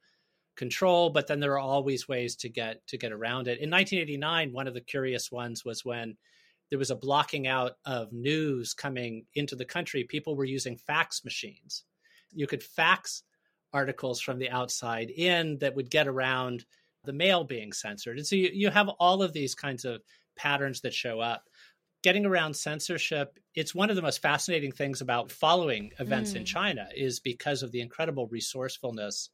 [0.56, 3.60] control, but then there are always ways to get to get around it.
[3.60, 6.18] In 1989, one of the curious ones was when
[6.70, 10.04] there was a blocking out of news coming into the country.
[10.04, 11.84] People were using fax machines.
[12.32, 13.24] You could fax
[13.74, 16.66] articles from the outside in that would get around
[17.04, 18.18] the mail being censored.
[18.18, 20.02] And so you, you have all of these kinds of
[20.36, 21.50] patterns that show up.
[22.04, 26.38] Getting around censorship, it's one of the most fascinating things about following events mm.
[26.38, 29.30] in China is because of the incredible resourcefulness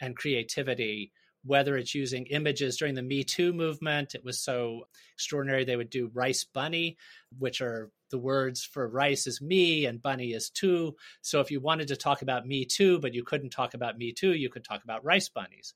[0.00, 1.12] and creativity
[1.44, 4.14] whether it's using images during the Me Too movement.
[4.14, 5.64] It was so extraordinary.
[5.64, 6.96] They would do rice bunny,
[7.38, 10.96] which are the words for rice is me and bunny is too.
[11.22, 14.12] So if you wanted to talk about Me Too, but you couldn't talk about Me
[14.12, 15.74] Too, you could talk about rice bunnies.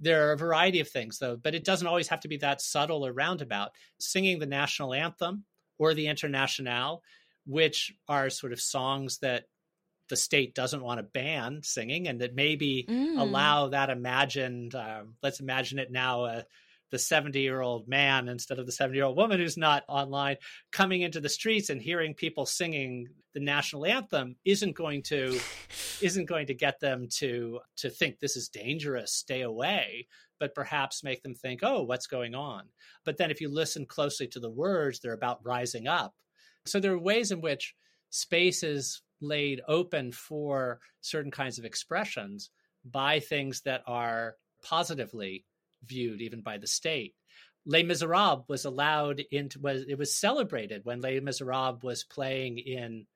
[0.00, 2.62] There are a variety of things, though, but it doesn't always have to be that
[2.62, 3.72] subtle or roundabout.
[3.98, 5.44] Singing the national anthem
[5.80, 7.02] or the Internationale,
[7.46, 9.46] which are sort of songs that
[10.10, 13.18] the state doesn't want to ban singing and that maybe mm.
[13.18, 16.42] allow that imagined, um, let's imagine it now, uh,
[16.90, 20.36] the 70 year old man instead of the 70 year old woman who's not online
[20.72, 25.38] coming into the streets and hearing people singing the national anthem isn't going to
[26.00, 30.06] isn't going to get them to to think this is dangerous stay away
[30.40, 32.64] but perhaps make them think oh what's going on?
[33.04, 36.14] But then if you listen closely to the words they're about rising up.
[36.66, 37.74] So there are ways in which
[38.08, 42.50] space is laid open for certain kinds of expressions
[42.84, 45.44] by things that are positively
[45.84, 47.14] viewed even by the state.
[47.66, 53.06] Les Miserables was allowed into was it was celebrated when Les Miserables was playing in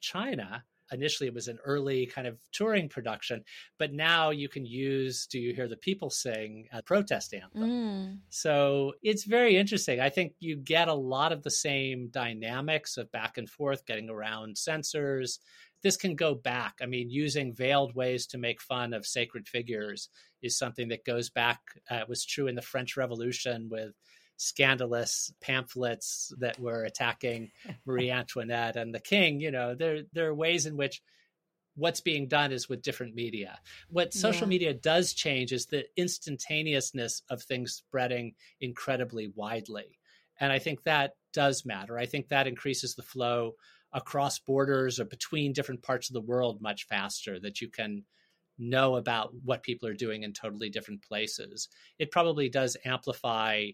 [0.00, 0.64] China.
[0.92, 3.42] Initially, it was an early kind of touring production,
[3.76, 7.62] but now you can use "Do You Hear the People Sing" a protest anthem.
[7.62, 8.18] Mm.
[8.28, 9.98] So it's very interesting.
[9.98, 14.08] I think you get a lot of the same dynamics of back and forth, getting
[14.08, 15.40] around censors,
[15.82, 16.74] this can go back.
[16.82, 20.08] I mean, using veiled ways to make fun of sacred figures
[20.46, 21.60] is something that goes back.
[21.90, 23.92] Uh, was true in the French Revolution with
[24.36, 27.50] scandalous pamphlets that were attacking
[27.86, 29.40] Marie Antoinette and the king.
[29.40, 31.02] You know, there there are ways in which
[31.76, 33.58] what's being done is with different media.
[33.88, 34.50] What social yeah.
[34.50, 39.98] media does change is the instantaneousness of things spreading incredibly widely.
[40.40, 41.98] And I think that does matter.
[41.98, 43.52] I think that increases the flow
[43.92, 48.04] across borders or between different parts of the world much faster, that you can
[48.58, 51.68] know about what people are doing in totally different places.
[51.98, 53.66] It probably does amplify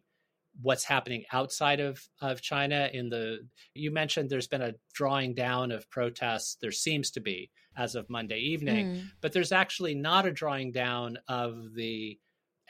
[0.61, 3.39] what's happening outside of, of China in the
[3.75, 8.11] you mentioned there's been a drawing down of protests there seems to be as of
[8.11, 9.03] Monday evening mm.
[9.23, 12.19] but there's actually not a drawing down of the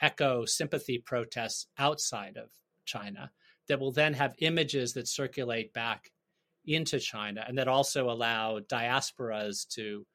[0.01, 2.49] echo sympathy protests outside of
[2.85, 3.29] China
[3.67, 6.11] that will then have images that circulate back
[6.65, 10.05] into China and that also allow diasporas to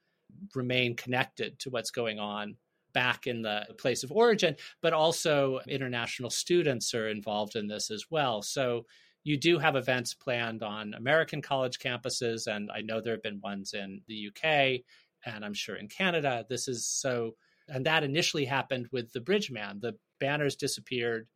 [0.55, 2.57] remain connected to what's going on
[2.95, 8.07] back in the place of origin, but also international students are involved in this as
[8.11, 8.43] well.
[8.43, 8.87] So
[9.25, 13.41] you do have events planned on American college campuses, and I know there have been
[13.43, 14.83] ones in the UK
[15.27, 16.45] and I'm sure in Canada.
[16.49, 17.35] This is so,
[17.69, 19.81] and that initially happened with the Bridgeman.
[19.81, 21.29] The banners disappeared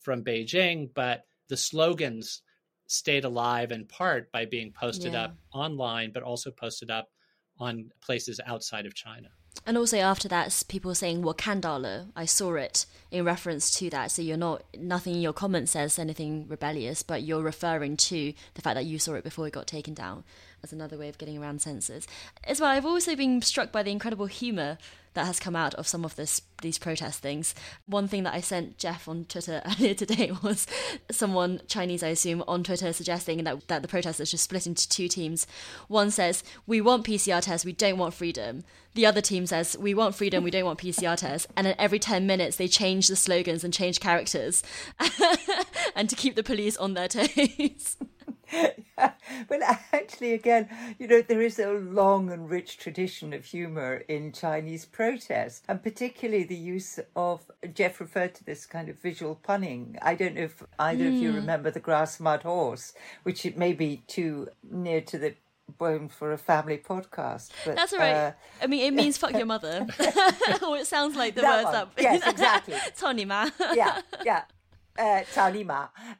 [0.00, 2.42] from Beijing, but the slogans
[2.86, 5.24] stayed alive in part by being posted yeah.
[5.24, 7.08] up online, but also posted up
[7.58, 9.28] on places outside of China.
[9.66, 12.08] And also after that, people saying Wakandalo.
[12.16, 14.10] I saw it in reference to that.
[14.10, 18.62] So you're not nothing in your comment says anything rebellious, but you're referring to the
[18.62, 20.24] fact that you saw it before it got taken down
[20.62, 22.06] as another way of getting around censors.
[22.44, 24.78] As well, I've also been struck by the incredible humour
[25.14, 27.54] that has come out of some of this these protest things.
[27.86, 30.66] One thing that I sent Jeff on Twitter earlier today was
[31.10, 35.08] someone Chinese, I assume, on Twitter suggesting that that the protesters just split into two
[35.08, 35.46] teams.
[35.88, 38.64] One says we want PCR tests, we don't want freedom.
[38.94, 41.48] The other team says we want freedom, we don't want PCR tests.
[41.56, 44.62] And then every ten minutes they change the slogans and change characters,
[45.96, 47.96] and to keep the police on their toes.
[49.48, 49.60] But
[49.92, 54.84] actually, again, you know, there is a long and rich tradition of humour in Chinese
[54.84, 59.96] protest, and particularly the use of, Jeff referred to this kind of visual punning.
[60.02, 61.08] I don't know if either mm.
[61.08, 61.36] of you hmm.
[61.36, 65.34] remember the grass mud horse, which it may be too near to the
[65.76, 67.50] bone for a family podcast.
[67.64, 68.14] But, That's all right.
[68.14, 68.32] Uh,
[68.62, 69.86] I mean, it means fuck your mother.
[70.66, 71.72] or it sounds like the that words one.
[71.74, 71.88] that.
[72.02, 72.74] Yes, exactly.
[72.96, 73.50] Tony Ma.
[73.74, 74.42] yeah, yeah
[74.98, 75.22] uh,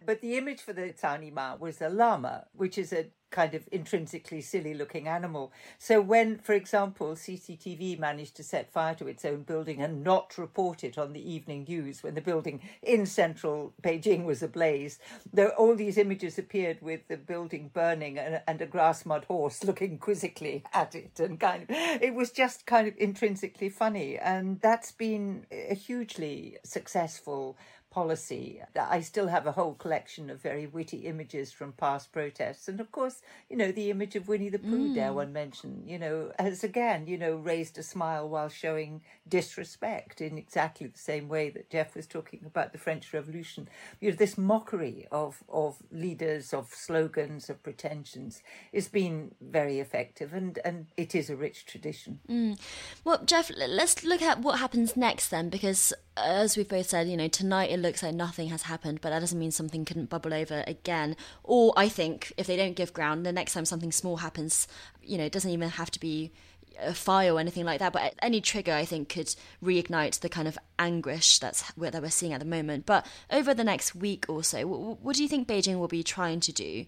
[0.05, 0.95] But the image for the
[1.35, 5.53] Ma was a llama, which is a kind of intrinsically silly looking animal.
[5.79, 10.39] So when, for example, CCTV managed to set fire to its own building and not
[10.39, 14.99] report it on the evening news when the building in central Beijing was ablaze,
[15.33, 19.63] there all these images appeared with the building burning and, and a grass mud horse
[19.65, 24.61] looking quizzically at it and kind of it was just kind of intrinsically funny and
[24.61, 27.57] that's been a hugely successful
[27.99, 28.63] policy.
[28.79, 32.69] I still have a whole collection of very witty images from past protests.
[32.69, 34.95] And of course, you know, the image of Winnie the Pooh, mm.
[34.95, 40.21] dare one mention, you know, has again, you know, raised a smile while showing disrespect
[40.21, 43.69] in exactly the same way that Jeff was talking about the French Revolution.
[44.01, 50.33] You know, this mockery of, of leaders, of slogans, of pretensions has been very effective
[50.33, 52.21] and, and it is a rich tradition.
[52.31, 52.61] Mm.
[53.03, 57.17] Well, Jeff, let's look at what happens next then, because as we've both said, you
[57.17, 60.35] know, tonight it looks like nothing has happened, but that doesn't mean something couldn't bubble
[60.35, 61.17] over again.
[61.43, 64.69] Or I think if they don't give ground, the next time something small happens,
[65.03, 66.33] you know, it doesn't even have to be
[66.81, 70.49] a fire or anything like that, but any trigger I think could reignite the kind
[70.49, 72.87] of anguish that's that we're seeing at the moment.
[72.87, 76.41] But over the next week or so, what, do you think Beijing will be trying
[76.41, 76.87] to do?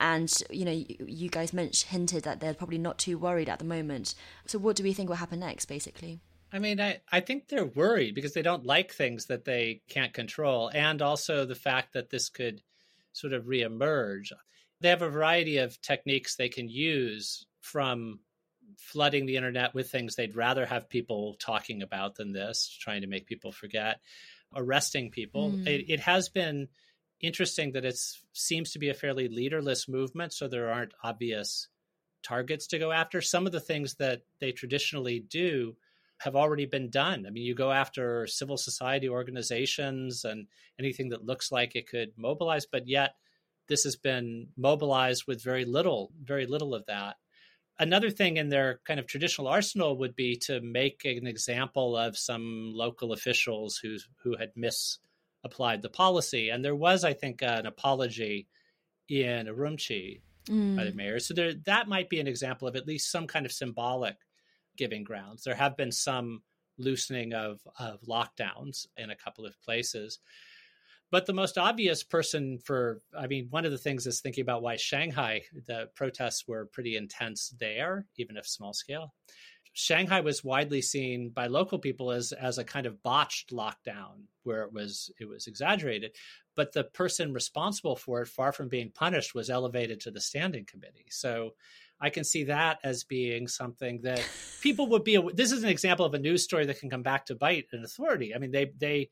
[0.00, 1.52] And you know, you, you guys
[1.88, 4.14] hinted that they're probably not too worried at the moment.
[4.46, 6.20] So, what do we think will happen next, basically?
[6.52, 10.12] I mean, I, I think they're worried because they don't like things that they can't
[10.12, 12.62] control, and also the fact that this could
[13.12, 14.32] sort of reemerge.
[14.80, 18.20] They have a variety of techniques they can use from
[18.78, 23.06] flooding the internet with things they'd rather have people talking about than this, trying to
[23.06, 24.00] make people forget,
[24.54, 25.52] arresting people.
[25.52, 25.66] Mm.
[25.66, 26.68] It, it has been
[27.20, 27.98] interesting that it
[28.32, 31.68] seems to be a fairly leaderless movement, so there aren't obvious
[32.22, 33.20] targets to go after.
[33.20, 35.76] Some of the things that they traditionally do
[36.22, 37.24] have already been done.
[37.26, 40.46] I mean, you go after civil society organizations and
[40.78, 43.14] anything that looks like it could mobilize, but yet
[43.68, 47.16] this has been mobilized with very little, very little of that.
[47.78, 52.16] Another thing in their kind of traditional arsenal would be to make an example of
[52.16, 56.50] some local officials who who had misapplied the policy.
[56.50, 58.46] And there was, I think, an apology
[59.08, 60.76] in Urumqi mm.
[60.76, 61.18] by the mayor.
[61.18, 64.16] So there, that might be an example of at least some kind of symbolic
[64.76, 65.44] giving grounds.
[65.44, 66.42] There have been some
[66.78, 70.18] loosening of, of lockdowns in a couple of places.
[71.10, 74.62] But the most obvious person for, I mean, one of the things is thinking about
[74.62, 79.12] why Shanghai, the protests were pretty intense there, even if small scale.
[79.74, 84.62] Shanghai was widely seen by local people as as a kind of botched lockdown where
[84.62, 86.14] it was it was exaggerated
[86.54, 90.66] but the person responsible for it far from being punished was elevated to the standing
[90.66, 91.52] committee so
[92.02, 94.26] I can see that as being something that
[94.60, 95.18] people would be.
[95.32, 97.84] This is an example of a news story that can come back to bite an
[97.84, 98.34] authority.
[98.34, 99.10] I mean, they they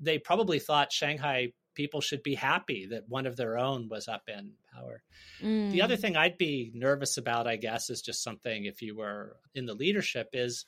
[0.00, 4.22] they probably thought Shanghai people should be happy that one of their own was up
[4.28, 5.02] in power.
[5.42, 5.72] Mm.
[5.72, 6.00] The other mm.
[6.00, 9.74] thing I'd be nervous about, I guess, is just something if you were in the
[9.74, 10.66] leadership is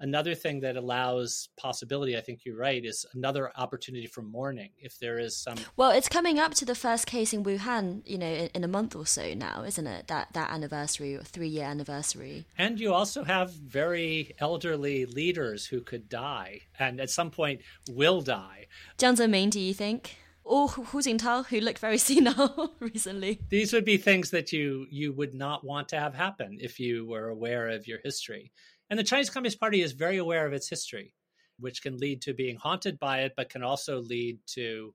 [0.00, 4.70] Another thing that allows possibility, I think you're right, is another opportunity for mourning.
[4.78, 8.18] If there is some, well, it's coming up to the first case in Wuhan, you
[8.18, 10.08] know, in, in a month or so now, isn't it?
[10.08, 12.46] That that anniversary, or three year anniversary.
[12.58, 18.20] And you also have very elderly leaders who could die, and at some point will
[18.20, 18.66] die.
[18.98, 20.16] Jiang Zemin, do you think?
[20.44, 23.40] or Hu Jintao, who looked very senile recently.
[23.48, 27.06] These would be things that you you would not want to have happen if you
[27.06, 28.52] were aware of your history.
[28.90, 31.14] And the Chinese Communist Party is very aware of its history,
[31.58, 34.94] which can lead to being haunted by it, but can also lead to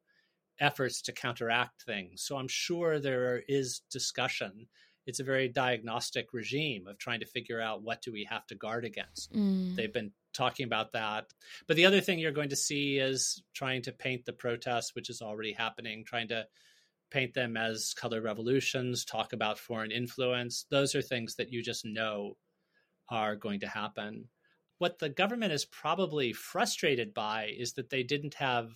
[0.59, 2.21] efforts to counteract things.
[2.21, 4.67] So I'm sure there is discussion.
[5.05, 8.55] It's a very diagnostic regime of trying to figure out what do we have to
[8.55, 9.33] guard against.
[9.33, 9.75] Mm.
[9.75, 11.25] They've been talking about that.
[11.67, 15.09] But the other thing you're going to see is trying to paint the protests, which
[15.09, 16.45] is already happening, trying to
[17.09, 20.65] paint them as color revolutions, talk about foreign influence.
[20.69, 22.37] Those are things that you just know
[23.09, 24.29] are going to happen.
[24.77, 28.71] What the government is probably frustrated by is that they didn't have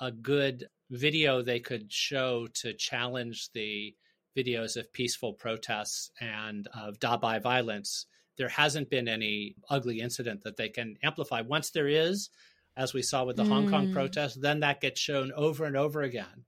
[0.00, 3.94] a good video they could show to challenge the
[4.36, 8.06] videos of peaceful protests and of Dabai violence.
[8.36, 11.40] There hasn't been any ugly incident that they can amplify.
[11.40, 12.30] Once there is,
[12.76, 13.48] as we saw with the mm.
[13.48, 13.92] Hong Kong hmm.
[13.92, 16.44] protests, then that gets shown over and over again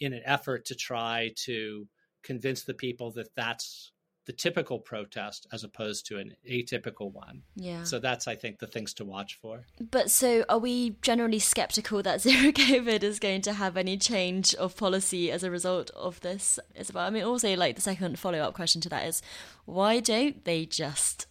[0.00, 1.86] in an effort to try to
[2.24, 3.92] convince the people that that's
[4.28, 7.40] the typical protest as opposed to an atypical one.
[7.56, 7.84] Yeah.
[7.84, 9.64] So that's I think the things to watch for.
[9.90, 14.54] But so are we generally skeptical that zero COVID is going to have any change
[14.56, 17.06] of policy as a result of this Isabel?
[17.06, 19.22] I mean also like the second follow up question to that is
[19.64, 21.26] why don't they just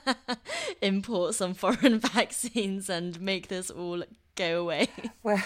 [0.80, 4.04] import some foreign vaccines and make this all
[4.36, 4.88] go away?
[5.22, 5.44] Well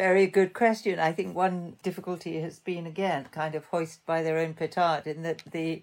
[0.00, 0.98] Very good question.
[0.98, 5.20] I think one difficulty has been, again, kind of hoisted by their own petard in
[5.24, 5.82] that the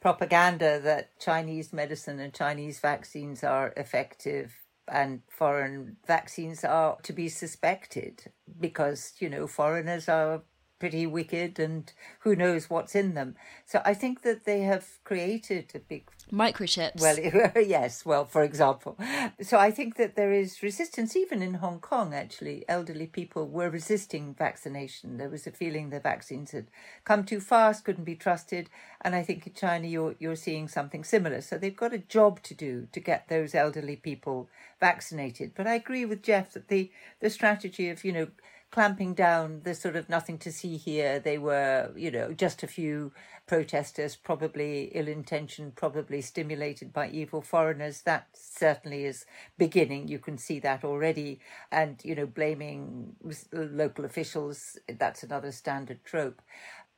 [0.00, 4.54] propaganda that Chinese medicine and Chinese vaccines are effective
[4.90, 10.40] and foreign vaccines are to be suspected because, you know, foreigners are
[10.78, 13.34] pretty wicked and who knows what's in them.
[13.66, 17.00] So I think that they have created a big microchips.
[17.00, 18.98] Well, yes, well, for example.
[19.40, 22.64] So I think that there is resistance even in Hong Kong actually.
[22.68, 25.16] Elderly people were resisting vaccination.
[25.16, 26.66] There was a feeling the vaccines had
[27.04, 28.68] come too fast, couldn't be trusted,
[29.00, 31.40] and I think in China you're you're seeing something similar.
[31.40, 34.48] So they've got a job to do to get those elderly people
[34.80, 35.52] vaccinated.
[35.54, 38.28] But I agree with Jeff that the the strategy of, you know,
[38.70, 41.18] clamping down the sort of nothing to see here.
[41.18, 43.12] They were, you know, just a few
[43.46, 48.02] protesters, probably ill intentioned, probably stimulated by evil foreigners.
[48.02, 49.24] That certainly is
[49.56, 50.08] beginning.
[50.08, 51.40] You can see that already.
[51.72, 53.16] And, you know, blaming
[53.52, 56.42] local officials, that's another standard trope.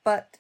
[0.04, 0.38] But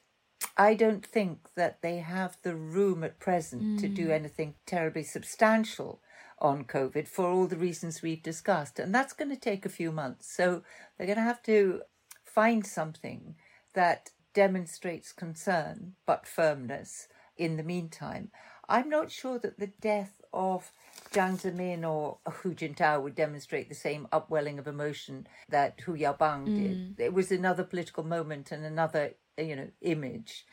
[0.56, 3.80] I don't think that they have the room at present mm.
[3.80, 4.12] to do mm.
[4.12, 6.00] anything terribly substantial
[6.40, 8.78] on COVID for all the reasons we've discussed.
[8.78, 10.32] And that's going to take a few months.
[10.34, 10.62] So
[10.96, 11.82] they're going to have to
[12.24, 13.36] find something
[13.74, 18.30] that demonstrates concern but firmness in the meantime.
[18.68, 20.70] I'm not sure that the death of
[21.12, 26.46] Jiang Zemin or Hu Jintao would demonstrate the same upwelling of emotion that Hu Yaobang
[26.46, 26.56] mm.
[26.96, 27.00] did.
[27.04, 30.46] It was another political moment and another, you know, image.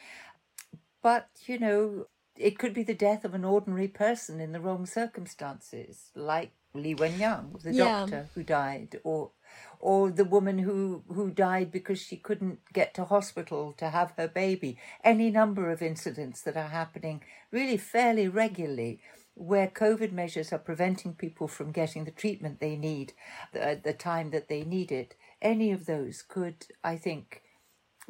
[1.04, 2.08] But, you know,
[2.38, 6.96] it could be the death of an ordinary person in the wrong circumstances, like Li
[6.96, 8.00] Wenliang, the yeah.
[8.00, 9.32] doctor who died, or
[9.80, 14.28] or the woman who who died because she couldn't get to hospital to have her
[14.28, 14.78] baby.
[15.04, 19.00] Any number of incidents that are happening really fairly regularly
[19.38, 23.14] where COVID measures are preventing people from getting the treatment they need
[23.54, 25.16] at the time that they need it.
[25.42, 27.44] Any of those could, I think,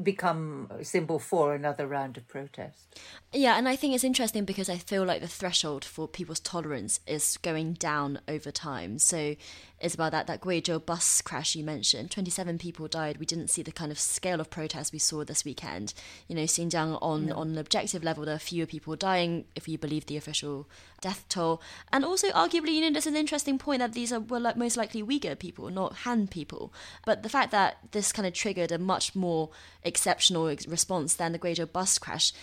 [0.02, 3.00] become a symbol for another round of protest.
[3.34, 7.00] Yeah, and I think it's interesting because I feel like the threshold for people's tolerance
[7.08, 9.00] is going down over time.
[9.00, 9.36] So
[9.80, 12.12] it's about that that Guizhou bus crash you mentioned.
[12.12, 13.18] Twenty seven people died.
[13.18, 15.94] We didn't see the kind of scale of protest we saw this weekend.
[16.28, 17.36] You know, Xinjiang on no.
[17.36, 20.68] on an objective level, there are fewer people dying if you believe the official
[21.02, 21.62] death toll.
[21.92, 24.78] And also, arguably, you know, there's an interesting point that these are were like most
[24.78, 26.74] likely Uyghur people, not Han people.
[27.06, 29.50] But the fact that this kind of triggered a much more
[29.88, 32.34] exceptional response than the Guizhou bus crash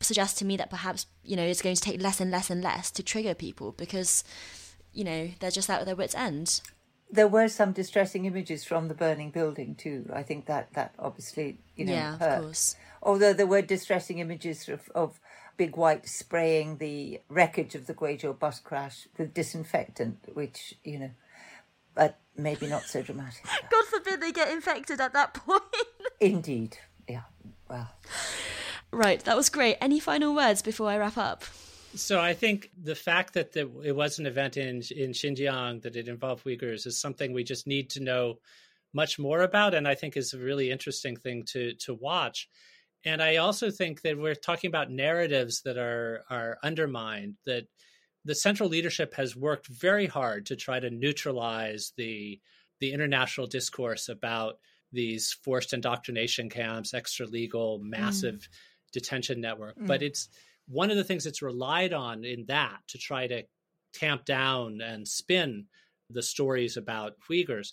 [0.00, 2.62] suggests to me that perhaps you know it's going to take less and less and
[2.62, 4.24] less to trigger people because
[4.92, 6.60] you know they're just out of their wits' end.
[7.10, 10.10] There were some distressing images from the burning building too.
[10.12, 12.38] I think that that obviously you know yeah, hurt.
[12.38, 12.76] of course.
[13.02, 15.18] Although there were distressing images of, of
[15.56, 21.10] Big White spraying the wreckage of the Guizhou bus crash with disinfectant, which you know,
[21.94, 23.44] but maybe not so dramatic.
[23.70, 25.62] God forbid they get infected at that point.
[26.20, 26.78] Indeed,
[27.08, 27.22] yeah.
[27.68, 27.90] Well.
[28.90, 29.78] Right, that was great.
[29.80, 31.44] Any final words before I wrap up?
[31.94, 35.96] So I think the fact that the, it was an event in in Xinjiang that
[35.96, 38.38] it involved Uyghurs is something we just need to know
[38.94, 42.48] much more about, and I think is a really interesting thing to to watch.
[43.04, 47.36] And I also think that we're talking about narratives that are are undermined.
[47.44, 47.66] That
[48.24, 52.40] the central leadership has worked very hard to try to neutralize the
[52.80, 54.58] the international discourse about
[54.92, 58.40] these forced indoctrination camps, extra legal, massive.
[58.40, 58.48] Mm
[58.92, 59.78] detention network.
[59.78, 59.86] Mm.
[59.86, 60.28] But it's
[60.68, 63.42] one of the things that's relied on in that to try to
[63.92, 65.66] tamp down and spin
[66.08, 67.72] the stories about Uyghurs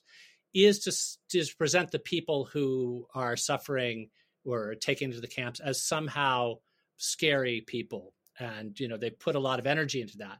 [0.54, 4.10] is to, to present the people who are suffering
[4.44, 6.56] or taken to the camps as somehow
[6.98, 8.14] scary people.
[8.40, 10.40] And, you know, they put a lot of energy into that.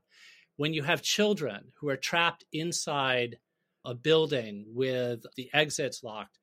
[0.58, 3.38] When you have children who are trapped inside
[3.86, 6.38] a building with the exits locked,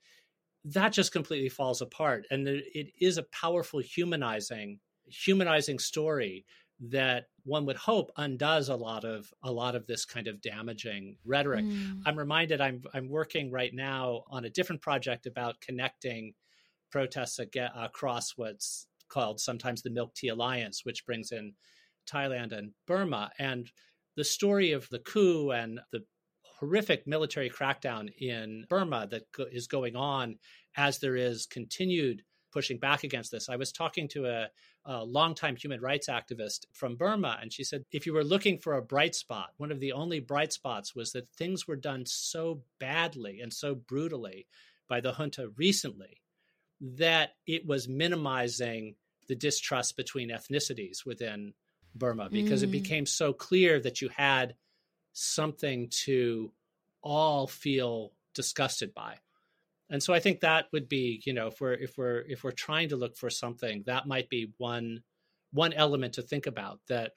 [0.64, 2.26] that just completely falls apart.
[2.30, 6.44] And it is a powerful humanizing, humanizing story
[6.80, 11.16] that one would hope undoes a lot of a lot of this kind of damaging
[11.24, 11.64] rhetoric.
[11.64, 12.02] Mm.
[12.04, 16.34] I'm reminded I'm I'm working right now on a different project about connecting
[16.90, 21.54] protests across what's called sometimes the Milk Tea Alliance, which brings in
[22.10, 23.70] Thailand and Burma, and
[24.16, 26.04] the story of the coup and the
[26.58, 30.38] horrific military crackdown in Burma that is going on
[30.76, 33.50] as there is continued pushing back against this.
[33.50, 34.48] I was talking to a,
[34.86, 38.74] a longtime human rights activist from Burma, and she said, if you were looking for
[38.74, 42.62] a bright spot, one of the only bright spots was that things were done so
[42.80, 44.46] badly and so brutally
[44.88, 46.22] by the junta recently
[46.80, 48.94] that it was minimizing
[49.28, 51.54] the distrust between ethnicities within
[51.94, 52.64] Burma because mm.
[52.64, 54.54] it became so clear that you had
[55.12, 56.52] something to
[57.02, 59.16] all feel disgusted by.
[59.88, 62.50] And so I think that would be, you know, if we're if we're if we're
[62.50, 65.02] trying to look for something, that might be one
[65.52, 67.12] one element to think about that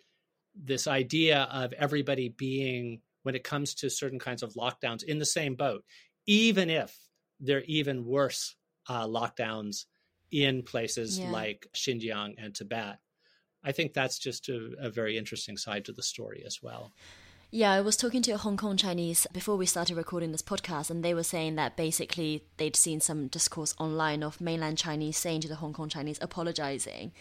[0.55, 5.25] this idea of everybody being when it comes to certain kinds of lockdowns in the
[5.25, 5.83] same boat,
[6.25, 6.95] even if
[7.39, 8.55] they're even worse
[8.89, 9.85] uh, lockdowns
[10.31, 11.31] in places yeah.
[11.31, 12.97] like Xinjiang and Tibet.
[13.63, 16.91] I think that's just a, a very interesting side to the story as well.
[17.51, 20.91] Yeah, I was talking to a Hong Kong Chinese before we started recording this podcast,
[20.91, 25.41] and they were saying that basically they'd seen some discourse online of mainland Chinese saying
[25.41, 27.11] to the Hong Kong Chinese, apologizing,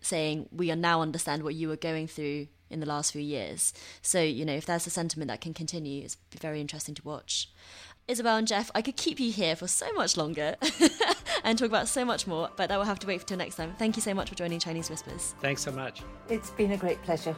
[0.00, 3.72] saying, We are now understand what you were going through in the last few years.
[4.02, 7.48] So, you know, if that's a sentiment that can continue, it's very interesting to watch.
[8.08, 10.56] Isabel and Jeff, I could keep you here for so much longer
[11.46, 13.72] and talk about so much more, but that will have to wait until next time.
[13.78, 15.34] Thank you so much for joining Chinese Whispers.
[15.40, 16.02] Thanks so much.
[16.28, 17.34] It's been a great pleasure.